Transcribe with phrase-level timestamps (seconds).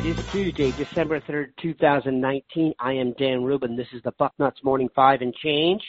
[0.00, 2.72] It is Tuesday, December 3rd, 2019.
[2.80, 3.76] I am Dan Rubin.
[3.76, 5.82] This is the Bucknuts Morning 5 and Change.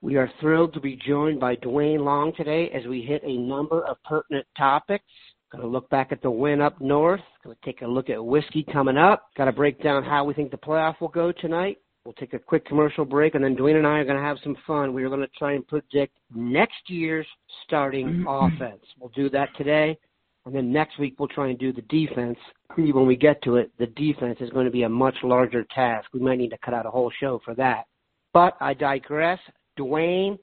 [0.00, 3.84] We are thrilled to be joined by Duane Long today as we hit a number
[3.84, 5.04] of pertinent topics.
[5.50, 7.20] Going to look back at the win up north.
[7.44, 9.28] Going to take a look at Wisky coming up.
[9.36, 11.76] Got to break down how we think the playoff will go tonight.
[12.06, 14.38] We'll take a quick commercial break, and then Duane and I are going to have
[14.42, 14.94] some fun.
[14.94, 17.26] We are going to try and predict next year's
[17.66, 18.28] starting mm-hmm.
[18.28, 18.82] offense.
[18.98, 19.98] We'll do that today.
[20.44, 22.38] And then next week we'll try and do the defense.
[22.76, 26.08] When we get to it, the defense is going to be a much larger task.
[26.12, 27.84] We might need to cut out a whole show for that.
[28.32, 29.38] But I digress.
[29.76, 30.38] Duane,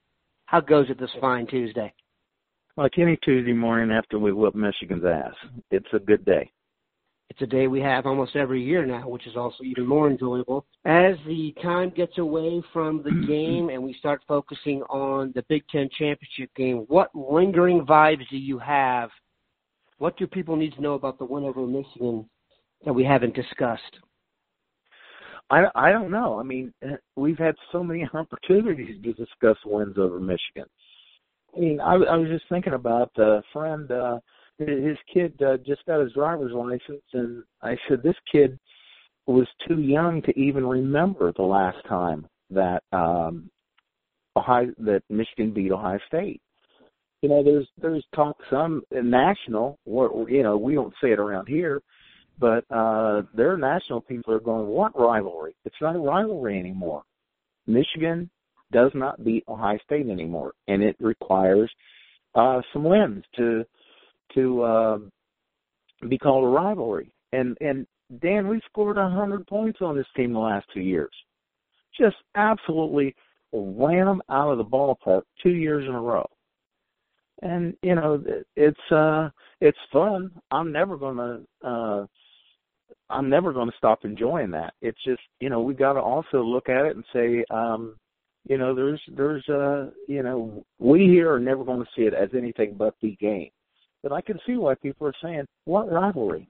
[0.45, 1.93] how goes it this fine Tuesday?
[2.77, 5.33] Like any Tuesday morning after we whoop Michigan's ass,
[5.69, 6.49] it's a good day.
[7.29, 10.65] It's a day we have almost every year now, which is also even more enjoyable.
[10.85, 15.63] As the time gets away from the game and we start focusing on the Big
[15.69, 19.09] Ten championship game, what lingering vibes do you have
[19.99, 22.27] what do people need to know about the win over Michigan
[22.85, 23.99] that we haven't discussed?
[25.49, 26.39] I I don't know.
[26.39, 30.69] I mean, eh, we've had so many opportunities to discuss wins over Michigan.
[31.55, 33.91] I mean, I, I was just thinking about a friend.
[33.91, 34.19] uh
[34.57, 38.57] His kid uh, just got his driver's license, and I said this kid
[39.27, 43.49] was too young to even remember the last time that um
[44.35, 46.41] Ohio that Michigan beat Ohio State
[47.21, 51.47] you know, there's there's talk some national, or you know, we don't say it around
[51.47, 51.81] here,
[52.39, 55.55] but uh their national people are going, what rivalry?
[55.65, 57.03] It's not a rivalry anymore.
[57.67, 58.29] Michigan
[58.71, 61.69] does not beat Ohio State anymore, and it requires
[62.35, 63.65] uh some wins to
[64.35, 64.97] to uh,
[66.07, 67.11] be called a rivalry.
[67.33, 67.85] And and
[68.21, 71.11] Dan, we scored a hundred points on this team the last two years.
[71.99, 73.13] Just absolutely
[73.51, 76.25] ran them out of the ballpark two years in a row
[77.41, 78.23] and you know
[78.55, 79.29] it's uh
[79.61, 80.31] it's fun.
[80.51, 82.05] I'm never going to uh
[83.09, 84.73] i'm never to stop enjoying that.
[84.81, 87.95] It's just you know we got to also look at it and say um
[88.47, 92.13] you know there's there's uh you know we here are never going to see it
[92.13, 93.49] as anything but the game.
[94.01, 96.49] But i can see why people are saying what rivalry?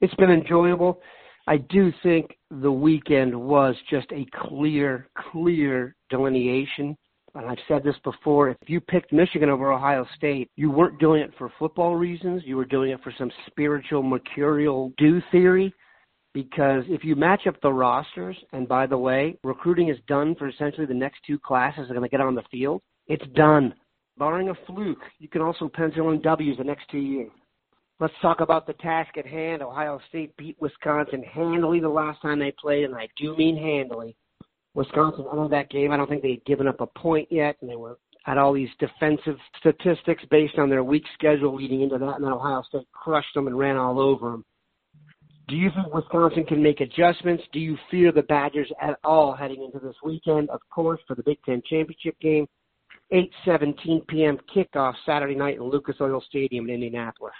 [0.00, 1.00] It's been enjoyable.
[1.46, 6.96] I do think the weekend was just a clear clear delineation
[7.34, 11.20] and I've said this before, if you picked Michigan over Ohio State, you weren't doing
[11.22, 12.42] it for football reasons.
[12.44, 15.74] You were doing it for some spiritual, mercurial do theory.
[16.32, 20.48] Because if you match up the rosters, and by the way, recruiting is done for
[20.48, 22.82] essentially the next two classes that are going to get on the field.
[23.06, 23.74] It's done.
[24.18, 27.30] Barring a fluke, you can also pencil in W's the next two years.
[28.00, 29.62] Let's talk about the task at hand.
[29.62, 34.16] Ohio State beat Wisconsin handily the last time they played, and I do mean handily.
[34.74, 35.92] Wisconsin entered that game.
[35.92, 38.54] I don't think they had given up a point yet, and they were had all
[38.54, 42.86] these defensive statistics based on their weak schedule leading into that, and then Ohio State
[42.92, 44.44] crushed them and ran all over them.
[45.46, 47.44] Do you think Wisconsin can make adjustments?
[47.52, 50.48] Do you fear the Badgers at all heading into this weekend?
[50.48, 52.46] Of course, for the Big Ten championship game,
[53.12, 54.38] 8:17 p.m.
[54.54, 57.34] kickoff Saturday night in Lucas Oil Stadium in Indianapolis.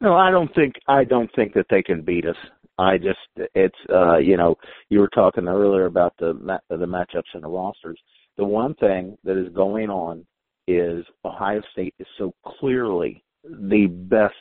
[0.00, 2.36] No, I don't think I don't think that they can beat us.
[2.82, 3.18] I just
[3.54, 4.56] it's uh you know
[4.88, 6.32] you were talking earlier about the
[6.68, 8.00] the matchups and the rosters.
[8.36, 10.26] The one thing that is going on
[10.66, 14.34] is Ohio State is so clearly the best,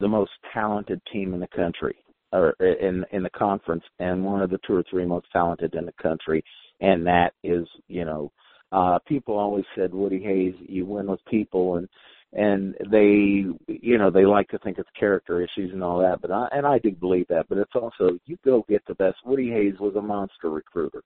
[0.00, 1.96] the most talented team in the country
[2.32, 5.86] or in in the conference, and one of the two or three most talented in
[5.86, 6.42] the country,
[6.80, 8.32] and that is you know
[8.72, 11.88] uh people always said Woody Hayes, you win with people and
[12.32, 16.30] and they you know they like to think it's character issues and all that but
[16.30, 19.16] I, and I do believe that but it's also you go get the best.
[19.24, 21.02] Woody Hayes was a monster recruiter.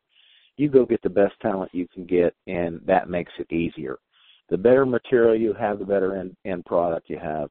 [0.56, 3.98] You go get the best talent you can get and that makes it easier.
[4.48, 7.50] The better material you have the better end, end product you have.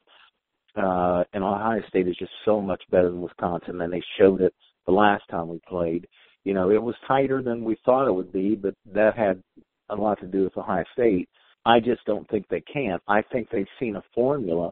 [0.75, 4.53] Uh and Ohio State is just so much better than Wisconsin and they showed it
[4.87, 6.07] the last time we played.
[6.43, 9.43] You know it was tighter than we thought it would be but that had
[9.89, 11.29] a lot to do with Ohio State
[11.65, 12.99] I just don't think they can.
[13.07, 14.71] I think they've seen a formula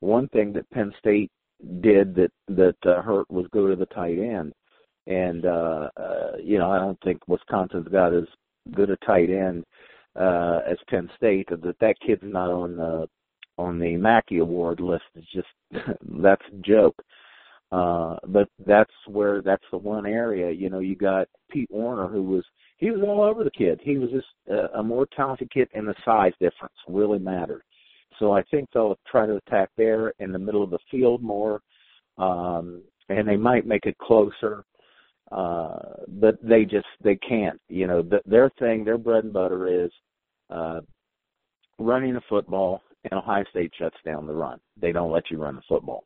[0.00, 1.30] one thing that Penn State
[1.80, 4.52] did that that uh, hurt was go to the tight end,
[5.06, 8.24] and uh, uh, you know I don't think Wisconsin's got as
[8.74, 9.64] good a tight end
[10.16, 11.48] uh, as Penn State.
[11.50, 13.08] That that kid's not on the
[13.56, 15.48] on the Mackey Award list is just
[16.22, 16.96] that's a joke.
[17.70, 20.50] Uh, but that's where that's the one area.
[20.50, 22.44] You know, you got Pete Werner who was
[22.78, 23.80] he was all over the kid.
[23.82, 27.62] He was just a, a more talented kid, and the size difference really mattered.
[28.18, 31.60] So I think they'll try to attack there in the middle of the field more,
[32.16, 34.64] um, and they might make it closer.
[35.30, 35.78] Uh,
[36.08, 37.60] but they just they can't.
[37.68, 39.90] You know, the, their thing, their bread and butter is
[40.48, 40.80] uh,
[41.78, 44.58] running the football, and Ohio State shuts down the run.
[44.80, 46.04] They don't let you run the football.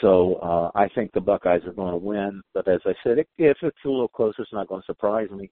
[0.00, 2.42] So uh, I think the Buckeyes are going to win.
[2.52, 5.50] But as I said, if it's a little closer, it's not going to surprise me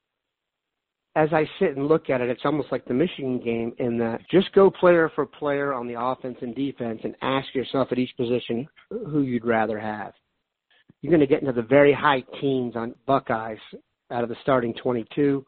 [1.17, 4.21] as I sit and look at it, it's almost like the Michigan game in that
[4.31, 8.17] just go player for player on the offense and defense and ask yourself at each
[8.17, 10.13] position who you'd rather have.
[11.01, 13.59] You're going to get into the very high teens on Buckeyes
[14.11, 15.45] out of the starting 22.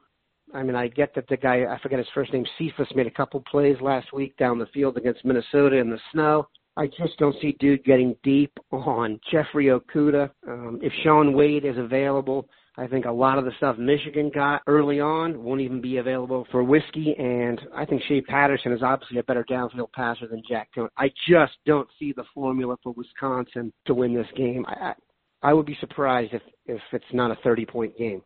[0.54, 3.10] I mean, I get that the guy, I forget his first name, Cephus, made a
[3.10, 6.46] couple plays last week down the field against Minnesota in the snow.
[6.76, 10.30] I just don't see dude getting deep on Jeffrey Okudah.
[10.46, 12.48] Um, if Shaun Wade is available,
[12.78, 16.46] I think a lot of the stuff Michigan got early on won't even be available
[16.50, 20.68] for Wisky, and I think Shea Patterson is obviously a better downfield passer than Jack
[20.76, 20.88] Coan.
[20.98, 24.66] I just don't see the formula for Wisconsin to win this game.
[24.68, 24.94] I, I,
[25.42, 28.20] I would be surprised if if it's not a 30 point game.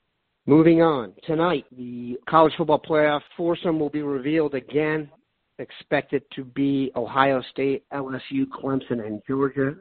[0.46, 5.08] Moving on tonight, the college football playoff foursome will be revealed again.
[5.60, 9.76] Expected to be Ohio State, LSU, Clemson, and Georgia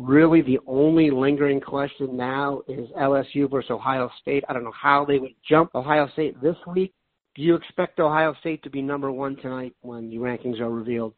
[0.00, 4.44] really the only lingering question now is LSU versus Ohio State.
[4.48, 6.92] I don't know how they would jump Ohio State this week.
[7.34, 11.14] Do you expect Ohio State to be number one tonight when the rankings are revealed?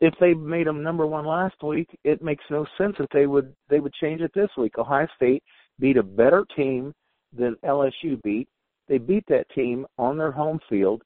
[0.00, 3.54] If they made them number one last week, it makes no sense that they would
[3.68, 4.78] they would change it this week.
[4.78, 5.42] Ohio State
[5.78, 6.92] beat a better team
[7.36, 8.48] than LSU beat.
[8.88, 11.02] They beat that team on their home field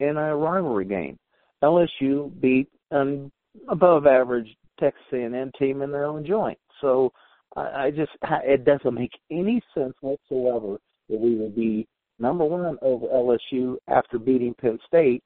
[0.00, 1.18] in a rivalry game.
[1.62, 3.30] LSU beat an
[3.68, 4.48] above average
[4.82, 6.58] Texas A&M team in their own joint.
[6.80, 7.12] So
[7.56, 11.86] I, I just it doesn't make any sense whatsoever that we would be
[12.18, 15.22] number one over LSU after beating Penn State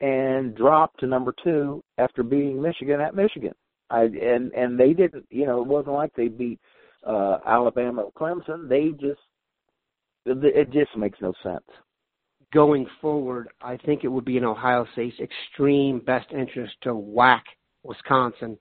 [0.00, 3.54] and drop to number two after beating Michigan at Michigan.
[3.90, 6.60] I and and they didn't, you know, it wasn't like they beat
[7.06, 8.68] uh Alabama or Clemson.
[8.68, 9.20] They just
[10.26, 11.64] it just makes no sense.
[12.52, 17.44] Going forward, I think it would be in Ohio State's extreme best interest to whack
[17.82, 18.58] Wisconsin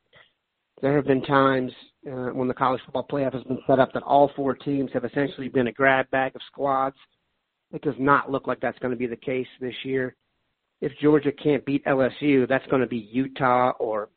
[0.81, 1.72] there have been times
[2.07, 5.06] uh, when the college football playoff has been set up that all four teams have
[5.06, 6.95] essentially been a grab bag of squads.
[7.72, 10.16] It does not look like that's going to be the case this year.
[10.81, 14.10] If Georgia can't beat LSU, that's going to be Utah or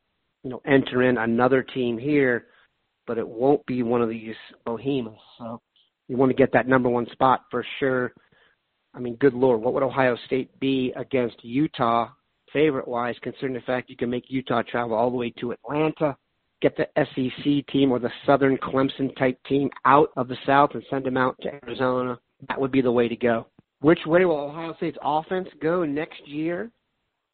[0.43, 2.47] you know enter in another team here,
[3.07, 4.35] but it won't be one of these
[4.65, 5.21] behemoths.
[5.39, 5.61] So
[6.09, 8.15] you want to get that number one spot for sure.
[8.95, 12.09] I mean, good lord, what would Ohio State be against Utah,
[12.53, 16.17] favorite wise, considering the fact you can make Utah travel all the way to Atlanta?
[16.65, 20.83] Get the SEC team or the Southern Clemson type team out of the South and
[20.89, 22.19] send them out to Arizona.
[22.49, 23.47] That would be the way to go.
[23.81, 26.71] Which way will Ohio State's offense go next year?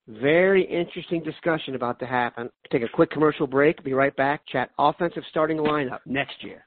[0.08, 2.50] Very interesting discussion about to happen.
[2.72, 3.84] Take a quick commercial break.
[3.84, 4.40] Be right back.
[4.48, 6.66] Chat offensive starting lineup next year.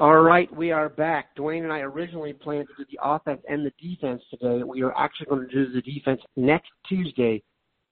[0.00, 1.34] All right, we are back.
[1.36, 4.62] Duane and I originally planned to do the offense and the defense today.
[4.62, 7.42] We are actually going to do the defense next Tuesday,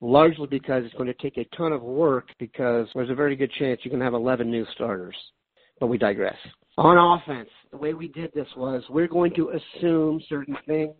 [0.01, 3.51] largely because it's going to take a ton of work because there's a very good
[3.59, 5.15] chance you're going to have 11 new starters.
[5.79, 6.35] But we digress.
[6.79, 10.95] On offense, the way we did this was we're going to assume certain things.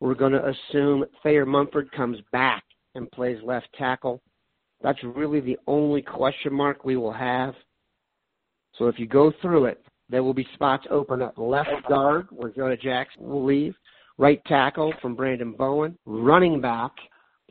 [0.00, 2.64] We're going to assume Thayer Munford comes back
[2.94, 4.22] and plays left tackle.
[4.82, 7.52] That's really the only question mark we will have.
[8.78, 12.50] So if you go through it, there will be spots open at left guard, where
[12.50, 13.74] Jonah Jackson will leave,
[14.18, 16.92] right tackle from Branden Bowen, running back,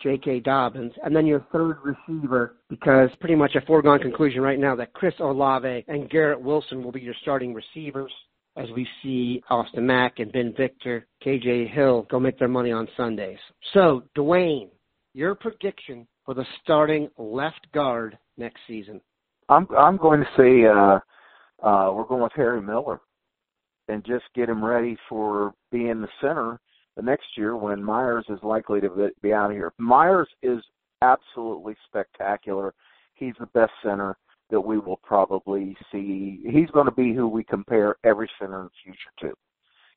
[0.01, 0.41] J.K.
[0.41, 4.93] Dobbins, and then your third receiver, because pretty much a foregone conclusion right now that
[4.93, 8.11] Chris Olave and Garrett Wilson will be your starting receivers
[8.55, 12.87] as we see Austin Mack and Ben Victor, KJ Hill go make their money on
[12.95, 13.39] Sundays.
[13.73, 14.69] So, Duane,
[15.13, 19.01] your prediction for the starting left guard next season?
[19.49, 20.99] I'm I'm going to say uh,
[21.63, 22.99] uh, we're going with Harry Miller,
[23.87, 26.59] and just get him ready for being the center
[26.95, 29.73] the next year when Myers is likely to be out of here.
[29.77, 30.63] Myers is
[31.01, 32.73] absolutely spectacular.
[33.15, 34.15] He's the best center
[34.49, 36.39] that we will probably see.
[36.45, 39.33] He's going to be who we compare every center in the future to.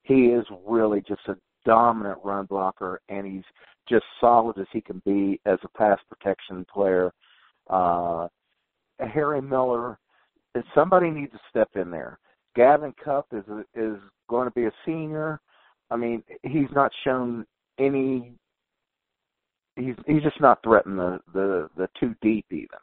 [0.02, 3.44] He is really just a dominant run blocker, and he's
[3.88, 7.12] just solid as he can be as a pass protection player.
[7.68, 8.28] Uh,
[9.00, 9.98] Harry Miller,
[10.74, 12.18] somebody needs to step in there.
[12.54, 13.44] Gavin Cupp is
[13.74, 13.96] is
[14.28, 15.40] going to be a senior.
[15.90, 17.46] I mean, he's not shown
[17.78, 18.32] any.
[19.76, 22.78] He's he's just not threatening the the the two deep even.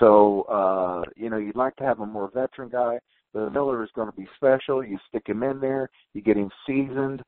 [0.00, 2.98] So uh, you know, you'd like to have a more veteran guy.
[3.34, 4.82] But Miller is going to be special.
[4.82, 7.22] You stick him in there, you get him seasoned,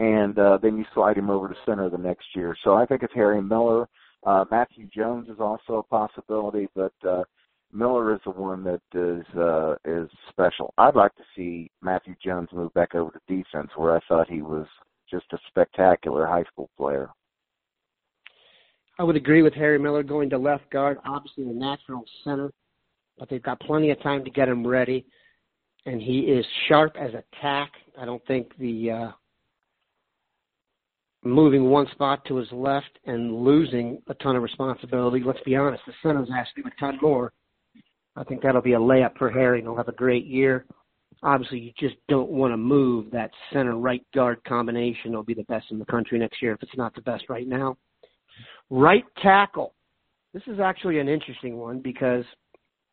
[0.00, 2.56] and uh, then you slide him over to center the next year.
[2.64, 3.88] So I think it's Harry Miller.
[4.26, 7.22] Uh, Matthew Jones is also a possibility, but uh,
[7.74, 10.72] Miller is the one that is uh, is special.
[10.78, 14.42] I'd like to see Matthew Jones move back over to defense, where I thought he
[14.42, 14.66] was
[15.10, 17.10] just a spectacular high school player.
[18.98, 22.52] I would agree with Harry Miller going to left guard, obviously the natural center,
[23.18, 25.04] but they've got plenty of time to get him ready.
[25.84, 27.72] And he is sharp as a tack.
[28.00, 29.10] I don't think the uh,
[31.24, 35.22] moving one spot to his left and losing a ton of responsibility.
[35.26, 37.32] Let's be honest, the center's asking a ton more.
[38.16, 39.62] I think that'll be a layup for Harry.
[39.62, 40.66] He'll have a great year.
[41.22, 45.10] Obviously, you just don't want to move that center right guard combination.
[45.10, 47.46] It'll be the best in the country next year if it's not the best right
[47.46, 47.76] now.
[48.70, 49.74] Right tackle.
[50.32, 52.24] This is actually an interesting one because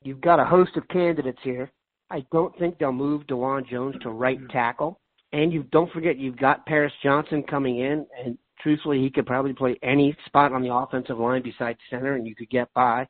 [0.04, 1.72] you've got a host of candidates here.
[2.10, 4.52] I don't think they'll move Dawand Jones to right mm-hmm.
[4.52, 5.00] tackle.
[5.34, 9.54] And you don't forget you've got Paris Johnson coming in, and truthfully, he could probably
[9.54, 13.08] play any spot on the offensive line besides center, and you could get by.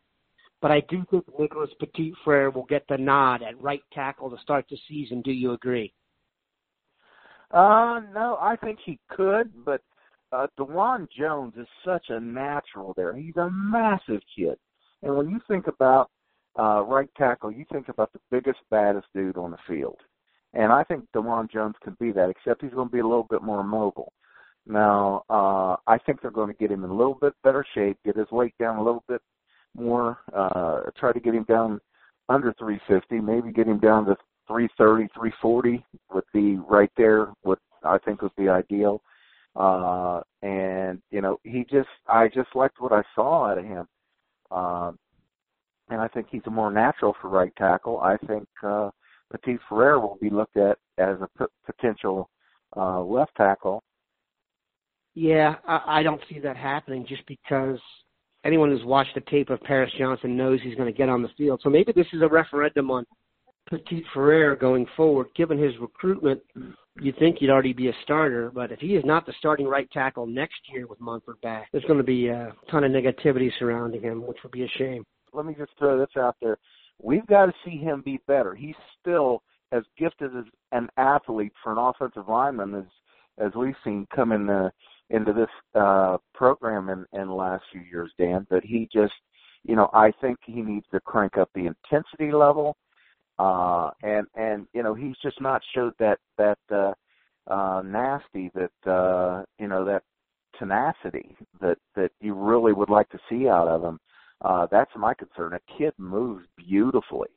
[0.61, 4.37] But I do think Nicholas Petit Frere will get the nod at right tackle to
[4.41, 5.21] start the season.
[5.21, 5.91] Do you agree?
[7.49, 9.81] Uh, no, I think he could, but
[10.31, 13.15] uh, Dawand Jones is such a natural there.
[13.15, 14.57] He's a massive kid.
[15.03, 16.09] And when you think about
[16.57, 19.97] uh, right tackle, you think about the biggest, baddest dude on the field.
[20.53, 23.27] And I think Dawand Jones can be that, except he's going to be a little
[23.29, 24.13] bit more mobile.
[24.67, 27.97] Now, uh, I think they're going to get him in a little bit better shape,
[28.05, 29.21] get his weight down a little bit
[29.75, 31.79] more, uh, try to get him down
[32.29, 34.15] under 350, maybe get him down to
[34.47, 39.01] 330, 340 would be right there, what I think would be ideal.
[39.55, 43.87] Uh, and, you know, he just, I just liked what I saw out of him.
[44.49, 44.91] Uh,
[45.89, 47.99] and I think he's a more natural for right tackle.
[47.99, 48.89] I think, uh,
[49.31, 52.29] Petit Frere will be looked at as a p- potential
[52.75, 53.81] uh, left tackle.
[55.13, 57.79] Yeah, I, I don't see that happening just because
[58.45, 61.29] anyone who's watched the tape of Paris Johnson knows he's going to get on the
[61.37, 61.61] field.
[61.63, 63.05] So maybe this is a referendum on
[63.69, 65.27] Petit Frere going forward.
[65.35, 66.41] Given his recruitment,
[66.99, 69.89] you'd think he'd already be a starter, but if he is not the starting right
[69.91, 74.01] tackle next year with Munford back, there's going to be a ton of negativity surrounding
[74.01, 75.05] him, which would be a shame.
[75.33, 76.57] Let me just throw this out there.
[77.01, 78.53] We've got to see him be better.
[78.53, 82.85] He's still as gifted as an athlete for an offensive lineman as
[83.37, 84.71] as we've seen come in the
[85.11, 88.47] into this uh program in in the last few years, Dan.
[88.49, 89.13] But he just
[89.63, 92.77] you know, I think he needs to crank up the intensity level.
[93.39, 96.93] Uh and and you know, he's just not showed that that uh
[97.47, 100.03] uh nasty that uh you know that
[100.57, 103.99] tenacity that that you really would like to see out of him.
[104.43, 105.53] Uh, that's my concern.
[105.53, 107.29] A kid moves beautifully.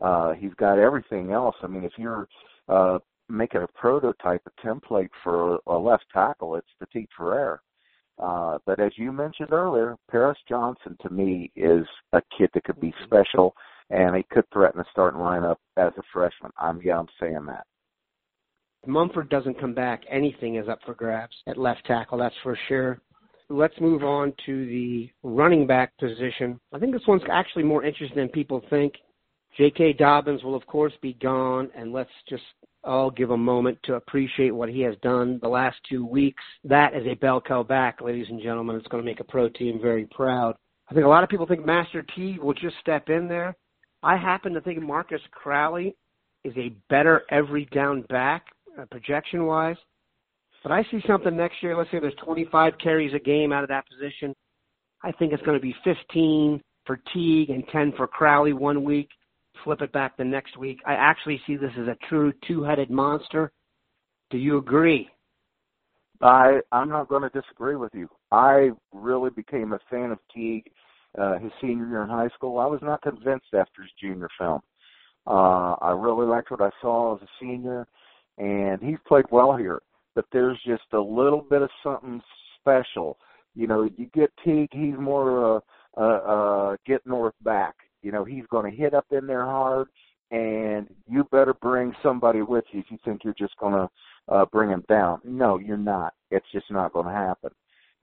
[0.00, 1.56] Uh, he's got everything else.
[1.62, 2.26] I mean, if you're
[2.68, 2.98] uh,
[3.28, 7.62] making a prototype, a template for a left tackle, it's Petit Frere.
[8.18, 12.80] Uh, but as you mentioned earlier, Paris Johnson to me is a kid that could
[12.80, 13.54] be special,
[13.90, 16.50] and he could threaten the starting lineup as a freshman.
[16.58, 17.64] I'm yeah, I'm saying that.
[18.86, 22.18] Munford doesn't come back, anything is up for grabs at left tackle.
[22.18, 23.00] That's for sure.
[23.50, 26.60] Let's move on to the running back position.
[26.72, 28.94] I think this one's actually more interesting than people think.
[29.56, 29.94] J.K.
[29.94, 32.42] Dobbins will, of course, be gone, and let's just
[32.84, 36.42] all give a moment to appreciate what he has done the last two weeks.
[36.64, 38.76] That is a bell cow back, ladies and gentlemen.
[38.76, 40.54] It's going to make a pro team very proud.
[40.90, 43.54] I think a lot of people think Master T will just step in there.
[44.02, 45.96] I happen to think Marcus Crowley
[46.44, 48.46] is a better every down back,
[48.80, 49.76] uh, projection wise.
[50.62, 51.76] But I see something next year.
[51.76, 54.34] Let's say there's 25 carries a game out of that position.
[55.02, 59.08] I think it's going to be 15 for Teague and 10 for Crowley one week.
[59.64, 60.80] Flip it back the next week.
[60.86, 63.52] I actually see this as a true two-headed monster.
[64.30, 65.08] Do you agree?
[66.20, 68.08] I I'm not going to disagree with you.
[68.32, 70.70] I really became a fan of Teague
[71.16, 72.58] uh, his senior year in high school.
[72.58, 74.60] I was not convinced after his junior film.
[75.26, 77.86] Uh, I really liked what I saw as a senior,
[78.38, 79.80] and he's played well here.
[80.14, 82.20] But there's just a little bit of something
[82.60, 83.18] special.
[83.54, 85.60] You know, you get Teague, he's more uh,
[85.96, 87.74] uh, uh, get north back.
[88.02, 89.88] You know, he's going to hit up in there hard,
[90.30, 93.88] and you better bring somebody with you if you think you're just going to
[94.32, 95.20] uh, bring him down.
[95.24, 96.14] No, you're not.
[96.30, 97.50] It's just not going to happen.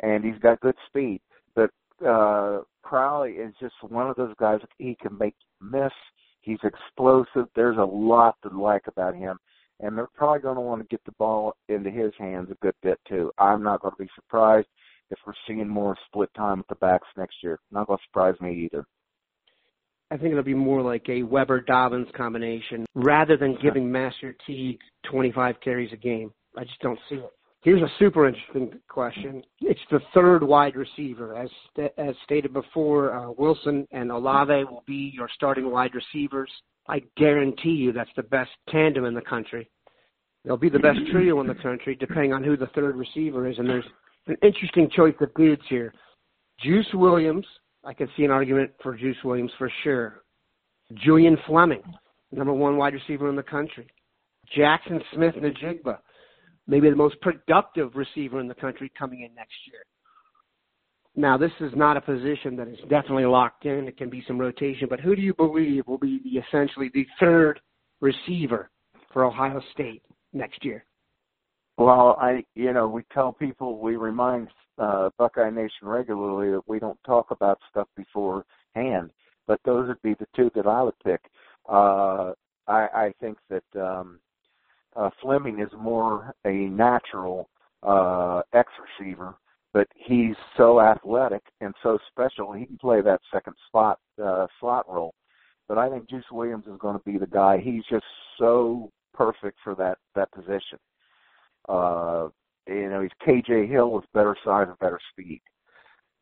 [0.02, 1.22] And he's got good speed,
[1.56, 1.70] but
[2.06, 4.60] uh, Crowley is just one of those guys.
[4.78, 5.94] He can make miss.
[6.42, 7.48] He's explosive.
[7.56, 9.38] There's a lot to like about him,
[9.80, 12.76] and they're probably going to want to get the ball into his hands a good
[12.84, 13.32] bit too.
[13.38, 14.68] I'm not going to be surprised
[15.12, 17.60] if we're seeing more split time at the backs next year.
[17.72, 18.86] Not going to surprise me either.
[20.16, 24.80] I think it'll be more like a Weber Dobbins combination rather than giving Master Teague
[25.12, 26.32] 25 carries a game.
[26.58, 27.30] I just don't see it.
[27.64, 29.44] Here's a super interesting question.
[29.60, 31.36] It's the third wide receiver.
[31.36, 31.50] As
[31.98, 36.50] as stated before, uh, Wilson and Olave will be your starting wide receivers.
[36.88, 39.70] I guarantee you that's the best tandem in the country.
[40.46, 43.58] They'll be the best trio in the country, depending on who the third receiver is.
[43.58, 43.90] And there's
[44.28, 45.94] an interesting choice of bids here.
[46.62, 47.46] Juice Williams,
[47.86, 50.24] I could see an argument for Juice Williams for sure.
[50.96, 51.84] Julian Fleming,
[52.32, 53.88] number one wide receiver in the country.
[54.56, 55.98] Jackson Smith-Njigba,
[56.68, 59.82] maybe the most productive receiver in the country coming in next year.
[61.16, 63.88] Now, this is not a position that is definitely locked in.
[63.88, 67.06] It can be some rotation, but who do you believe will be the, essentially the
[67.20, 67.60] third
[68.02, 68.70] receiver
[69.14, 70.86] for Ohio State next year?
[71.78, 76.80] Well, I, you know, we tell people, we remind uh, Buckeye Nation regularly that we
[76.80, 79.12] don't talk about stuff beforehand,
[79.48, 81.22] but those would be the two that I would pick.
[81.68, 82.34] Uh,
[82.68, 84.20] I, I think that um,
[84.96, 87.50] uh, Fleming is more a natural
[87.84, 89.36] uh, X receiver,
[89.74, 92.54] but he's so athletic and so special.
[92.54, 95.14] He can play that second spot uh, slot role.
[95.68, 97.58] But I think Juice Williams is going to be the guy.
[97.58, 98.06] He's just
[98.38, 100.80] so perfect for that that position.
[101.68, 102.28] Uh,
[102.68, 105.42] you know, he's KJ Hill with better size and better speed.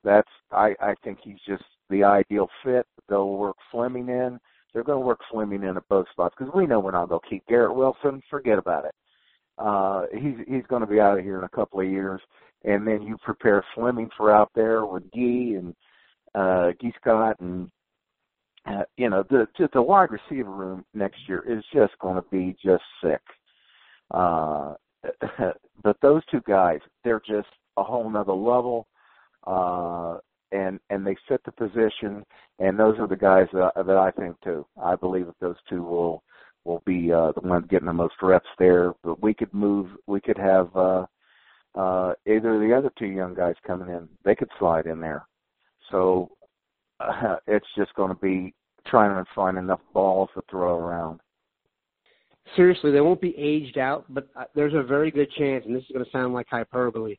[0.03, 2.86] That's I I think he's just the ideal fit.
[3.08, 4.39] They'll work Fleming in
[4.73, 7.21] they're going to work Fleming in at both spots because we know we're not going
[7.21, 8.21] to keep Garrett Wilson.
[8.29, 8.95] Forget about it.
[9.60, 12.19] Uh, he's he's going to be out of here in a couple of years,
[12.63, 15.75] and then you prepare Fleming for out there with Gee and
[16.34, 17.69] uh, Gee Scott and
[18.65, 22.56] uh, you know the the wide receiver room next year is just going to be
[22.63, 23.21] just sick.
[24.10, 24.73] Uh,
[25.83, 28.87] but those two guys, they're just a whole nother level.
[29.45, 30.17] Uh,
[30.53, 32.23] and and they fit the position,
[32.59, 34.65] and those are the guys that, that I think too.
[34.81, 36.23] I believe that those two will
[36.63, 38.93] will be uh, the ones getting the most reps there.
[39.03, 41.05] But we could move, we could have uh,
[41.75, 44.07] uh, either of the other two young guys coming in.
[44.23, 45.25] They could slide in there.
[45.91, 46.29] So
[46.99, 48.53] uh, it's just going to be
[48.87, 51.21] trying to find enough balls to throw around.
[52.56, 55.84] Seriously, they won't be aged out, but uh, there's a very good chance, and this
[55.84, 57.15] is going to sound like hyperbole,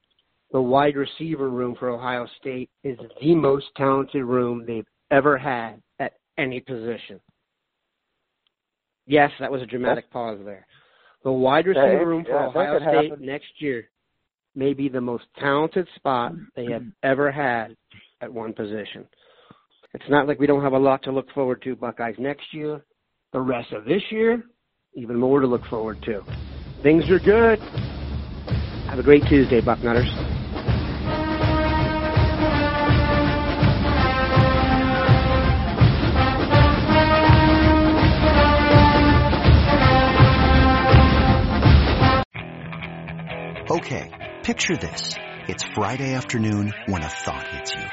[0.53, 5.83] the wide receiver room for Ohio State is the most talented room they've ever had
[5.99, 7.21] at any position.
[9.07, 10.67] Yes, that was a dramatic pause there.
[11.25, 13.91] The wide receiver room for yeah, Ohio State next year
[14.55, 17.77] may be the most talented spot they have ever had
[18.21, 19.07] at one position.
[19.95, 22.85] It's not like we don't have a lot to look forward to, Buckeyes, next year,
[23.33, 24.43] the rest of this year,
[24.97, 26.23] even more to look forward to.
[26.83, 27.59] Things are good.
[28.89, 30.09] Have a great Tuesday, Bucknutters.
[43.69, 44.11] Okay,
[44.45, 45.17] picture this.
[45.49, 47.85] It's Friday afternoon when a thought hits you.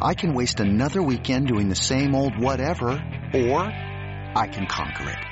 [0.00, 2.90] I can waste another weekend doing the same old whatever,
[3.34, 3.58] or
[4.34, 5.31] I can conquer it.